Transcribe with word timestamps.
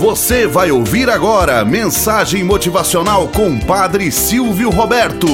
Você 0.00 0.46
vai 0.46 0.70
ouvir 0.70 1.10
agora 1.10 1.62
mensagem 1.62 2.42
motivacional 2.42 3.28
com 3.28 3.60
Padre 3.60 4.10
Silvio 4.10 4.70
Roberto. 4.70 5.26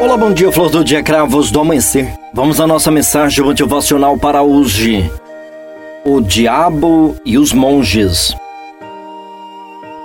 Olá, 0.00 0.16
bom 0.16 0.32
dia, 0.32 0.50
flor 0.50 0.70
do 0.70 0.82
dia, 0.82 1.02
cravos 1.02 1.50
do 1.50 1.60
amanhecer. 1.60 2.10
Vamos 2.32 2.58
à 2.62 2.66
nossa 2.66 2.90
mensagem 2.90 3.44
motivacional 3.44 4.16
para 4.16 4.40
hoje. 4.40 5.12
O 6.02 6.22
diabo 6.22 7.14
e 7.26 7.36
os 7.36 7.52
monges. 7.52 8.34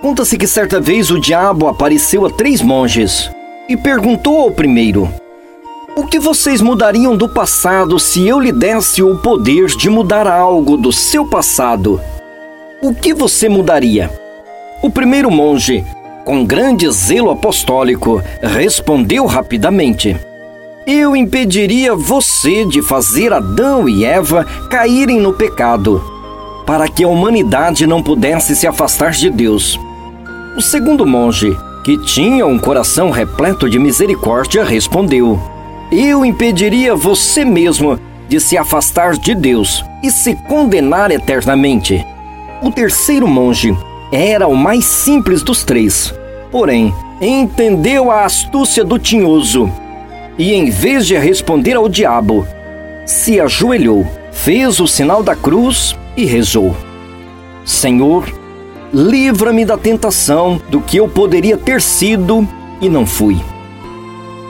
Conta-se 0.02 0.38
que 0.38 0.46
certa 0.46 0.82
vez 0.82 1.09
o 1.09 1.21
diabo 1.21 1.70
apareceu 1.70 2.25
a 2.25 2.30
três 2.30 2.62
monges 2.62 3.32
e 3.70 3.77
perguntou 3.77 4.41
ao 4.41 4.52
primeiro: 4.52 5.09
O 5.98 6.04
que 6.04 6.20
vocês 6.20 6.60
mudariam 6.60 7.15
do 7.15 7.29
passado 7.29 7.97
se 7.97 8.28
eu 8.28 8.38
lhe 8.38 8.51
desse 8.51 9.01
o 9.01 9.15
poder 9.15 9.68
de 9.68 9.89
mudar 9.89 10.28
algo 10.28 10.75
do 10.75 10.92
seu 10.92 11.25
passado? 11.25 12.01
O 12.82 12.93
que 12.93 13.14
você 13.14 13.47
mudaria? 13.47 14.11
O 14.84 14.89
primeiro 14.89 15.32
monge, 15.32 15.86
com 16.25 16.43
grande 16.43 16.92
zelo 16.92 17.32
apostólico, 17.32 18.21
respondeu 18.42 19.25
rapidamente: 19.25 20.18
Eu 20.86 21.15
impediria 21.15 21.96
você 21.96 22.65
de 22.65 22.82
fazer 22.82 23.32
Adão 23.32 23.87
e 23.87 24.04
Eva 24.04 24.46
caírem 24.70 25.21
no 25.21 25.32
pecado, 25.32 26.04
para 26.65 26.89
que 26.89 27.06
a 27.06 27.07
humanidade 27.07 27.87
não 27.87 28.04
pudesse 28.04 28.54
se 28.54 28.68
afastar 28.68 29.12
de 29.12 29.29
Deus. 29.29 29.79
O 30.57 30.62
segundo 30.62 31.06
monge, 31.06 31.57
que 31.86 31.98
tinha 31.98 32.45
um 32.45 32.59
coração 32.59 33.12
repleto 33.12 33.70
de 33.70 33.80
misericórdia, 33.80 34.62
respondeu: 34.62 35.55
Eu 35.98 36.26
impediria 36.26 36.94
você 36.94 37.45
mesmo 37.45 37.98
de 38.28 38.38
se 38.42 38.58
afastar 38.58 39.18
de 39.18 39.34
Deus 39.34 39.82
e 40.04 40.12
se 40.12 40.36
condenar 40.36 41.10
eternamente. 41.10 42.06
O 42.62 42.70
terceiro 42.70 43.26
monge 43.26 43.74
era 44.12 44.46
o 44.46 44.58
mais 44.58 44.84
simples 44.84 45.42
dos 45.42 45.64
três, 45.64 46.14
porém, 46.52 46.94
entendeu 47.22 48.12
a 48.12 48.26
astúcia 48.26 48.84
do 48.84 49.00
tinhoso 49.00 49.72
e, 50.38 50.54
em 50.54 50.70
vez 50.70 51.08
de 51.08 51.18
responder 51.18 51.78
ao 51.78 51.88
diabo, 51.88 52.46
se 53.06 53.40
ajoelhou, 53.40 54.06
fez 54.34 54.82
o 54.82 54.88
sinal 54.88 55.24
da 55.24 55.34
cruz 55.34 55.96
e 56.18 56.26
rezou: 56.26 56.76
Senhor, 57.64 58.28
livra-me 58.94 59.64
da 59.64 59.78
tentação 59.78 60.62
do 60.68 60.82
que 60.82 60.98
eu 60.98 61.08
poderia 61.08 61.56
ter 61.56 61.82
sido 61.82 62.46
e 62.82 62.90
não 62.90 63.06
fui. 63.06 63.40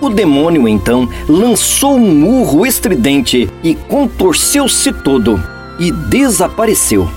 O 0.06 0.10
demônio 0.12 0.68
então 0.68 1.10
lançou 1.28 1.98
um 1.98 2.40
urro 2.40 2.64
estridente 2.64 3.50
e 3.64 3.74
contorceu-se 3.74 4.94
todo 4.94 5.42
e 5.80 5.92
desapareceu. 5.92 7.10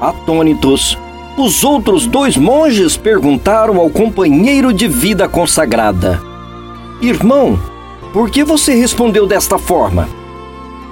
Atônitos, 0.00 0.96
os 1.36 1.64
outros 1.64 2.06
dois 2.06 2.36
monges 2.36 2.96
perguntaram 2.96 3.80
ao 3.80 3.90
companheiro 3.90 4.72
de 4.72 4.86
vida 4.86 5.28
consagrada: 5.28 6.22
Irmão, 7.02 7.58
por 8.12 8.30
que 8.30 8.44
você 8.44 8.76
respondeu 8.76 9.26
desta 9.26 9.58
forma? 9.58 10.08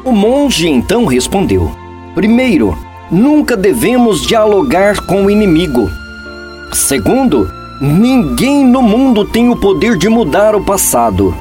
O 0.05 0.11
monge 0.11 0.68
então 0.68 1.05
respondeu: 1.05 1.70
Primeiro, 2.16 2.77
nunca 3.12 3.56
devemos 3.56 4.27
dialogar 4.27 5.06
com 5.06 5.27
o 5.27 5.30
inimigo. 5.30 5.89
Segundo, 6.72 7.48
ninguém 7.80 8.64
no 8.64 8.83
mundo 8.83 9.25
tem 9.25 9.48
o 9.50 9.56
poder 9.56 9.97
de 9.97 10.08
mudar 10.08 10.55
o 10.55 10.64
passado. 10.64 11.34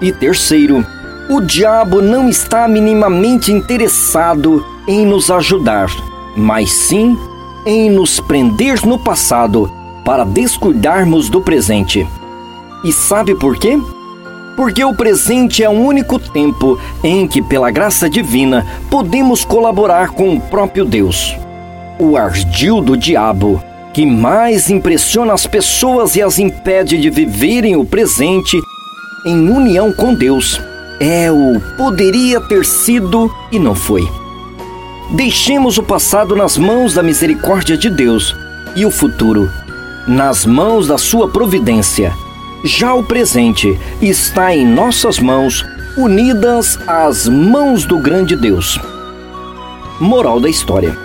E 0.00 0.12
terceiro, 0.12 0.84
o 1.28 1.40
diabo 1.40 2.00
não 2.00 2.28
está 2.28 2.66
minimamente 2.66 3.52
interessado 3.52 4.64
em 4.86 5.04
nos 5.04 5.30
ajudar, 5.30 5.88
mas 6.36 6.70
sim 6.70 7.18
em 7.66 7.90
nos 7.90 8.20
prender 8.20 8.84
no 8.86 8.98
passado 8.98 9.70
para 10.04 10.24
descuidarmos 10.24 11.28
do 11.28 11.40
presente. 11.40 12.06
E 12.82 12.92
sabe 12.92 13.34
por 13.34 13.58
quê? 13.58 13.78
porque 14.60 14.84
o 14.84 14.94
presente 14.94 15.64
é 15.64 15.70
o 15.70 15.72
único 15.72 16.18
tempo 16.18 16.78
em 17.02 17.26
que, 17.26 17.40
pela 17.40 17.70
graça 17.70 18.10
divina, 18.10 18.66
podemos 18.90 19.42
colaborar 19.42 20.10
com 20.10 20.34
o 20.36 20.40
próprio 20.40 20.84
Deus. 20.84 21.34
O 21.98 22.14
ardil 22.14 22.82
do 22.82 22.94
diabo, 22.94 23.62
que 23.92 24.06
mais 24.06 24.70
impressiona 24.70 25.32
as 25.32 25.46
pessoas 25.46 26.16
e 26.16 26.22
as 26.22 26.38
impede 26.38 26.98
de 26.98 27.10
viverem 27.10 27.76
o 27.76 27.84
presente 27.84 28.56
em 29.24 29.48
união 29.50 29.92
com 29.92 30.14
Deus, 30.14 30.60
é 31.00 31.30
o 31.30 31.60
poderia 31.76 32.40
ter 32.40 32.64
sido 32.64 33.30
e 33.50 33.58
não 33.58 33.74
foi. 33.74 34.02
Deixemos 35.10 35.78
o 35.78 35.82
passado 35.82 36.36
nas 36.36 36.56
mãos 36.56 36.94
da 36.94 37.02
misericórdia 37.02 37.76
de 37.76 37.90
Deus 37.90 38.34
e 38.76 38.86
o 38.86 38.90
futuro 38.90 39.50
nas 40.06 40.46
mãos 40.46 40.86
da 40.86 40.96
sua 40.96 41.28
providência 41.28 42.12
já 42.62 42.92
o 42.92 43.02
presente 43.02 43.78
está 44.02 44.54
em 44.54 44.66
nossas 44.66 45.18
mãos, 45.18 45.64
unidas 45.96 46.78
às 46.86 47.26
mãos 47.26 47.84
do 47.86 47.98
grande 47.98 48.36
Deus. 48.36 48.78
Moral 49.98 50.38
da 50.38 50.48
história: 50.48 50.96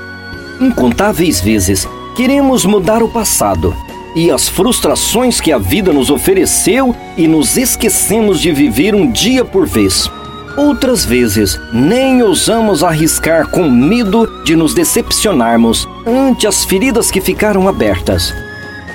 Incontáveis 0.59 1.39
vezes 1.39 1.87
queremos 2.15 2.65
mudar 2.65 3.03
o 3.03 3.09
passado 3.09 3.75
e 4.15 4.31
as 4.31 4.47
frustrações 4.47 5.41
que 5.41 5.51
a 5.51 5.57
vida 5.57 5.91
nos 5.91 6.09
ofereceu 6.09 6.95
e 7.17 7.27
nos 7.27 7.57
esquecemos 7.57 8.39
de 8.39 8.53
viver 8.53 8.95
um 8.95 9.11
dia 9.11 9.43
por 9.43 9.67
vez. 9.67 10.09
Outras 10.55 11.03
vezes, 11.03 11.59
nem 11.73 12.23
ousamos 12.23 12.81
arriscar 12.81 13.49
com 13.49 13.69
medo 13.69 14.25
de 14.45 14.55
nos 14.55 14.73
decepcionarmos 14.73 15.85
ante 16.07 16.47
as 16.47 16.63
feridas 16.63 17.11
que 17.11 17.19
ficaram 17.19 17.67
abertas. 17.67 18.33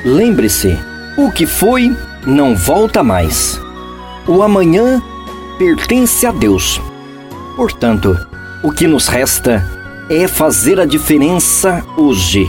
Lembre-se: 0.03 0.75
o 1.19 1.31
que 1.31 1.45
foi 1.45 1.95
não 2.27 2.57
volta 2.57 3.03
mais. 3.03 3.61
O 4.27 4.43
amanhã 4.43 5.03
pertence 5.59 6.27
a 6.27 6.33
Deus. 6.33 6.81
Portanto, 7.57 8.17
o 8.63 8.73
que 8.73 8.87
nos 8.87 9.07
resta 9.07 9.63
é 10.09 10.27
fazer 10.27 10.81
a 10.81 10.87
diferença 10.87 11.85
hoje. 11.99 12.49